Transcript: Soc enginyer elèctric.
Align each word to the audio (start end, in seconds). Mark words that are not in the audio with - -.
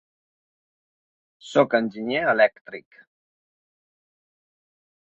Soc 1.51 1.77
enginyer 1.81 2.27
elèctric. 2.33 3.01